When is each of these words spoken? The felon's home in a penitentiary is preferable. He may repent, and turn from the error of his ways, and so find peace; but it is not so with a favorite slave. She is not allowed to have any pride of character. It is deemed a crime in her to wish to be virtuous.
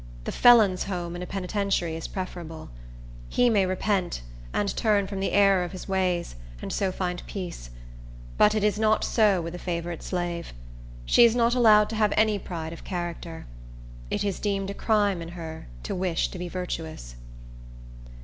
The 0.23 0.31
felon's 0.31 0.85
home 0.85 1.15
in 1.15 1.21
a 1.21 1.27
penitentiary 1.27 1.95
is 1.95 2.07
preferable. 2.07 2.71
He 3.29 3.51
may 3.51 3.67
repent, 3.67 4.23
and 4.51 4.75
turn 4.75 5.05
from 5.05 5.19
the 5.19 5.31
error 5.31 5.63
of 5.63 5.73
his 5.73 5.87
ways, 5.87 6.35
and 6.59 6.73
so 6.73 6.91
find 6.91 7.21
peace; 7.27 7.69
but 8.35 8.55
it 8.55 8.63
is 8.63 8.79
not 8.79 9.03
so 9.03 9.41
with 9.43 9.53
a 9.53 9.59
favorite 9.59 10.01
slave. 10.01 10.53
She 11.05 11.23
is 11.23 11.35
not 11.35 11.53
allowed 11.53 11.87
to 11.91 11.95
have 11.97 12.13
any 12.17 12.39
pride 12.39 12.73
of 12.73 12.83
character. 12.83 13.45
It 14.09 14.23
is 14.23 14.39
deemed 14.39 14.71
a 14.71 14.73
crime 14.73 15.21
in 15.21 15.29
her 15.29 15.67
to 15.83 15.93
wish 15.93 16.29
to 16.29 16.39
be 16.39 16.49
virtuous. 16.49 17.13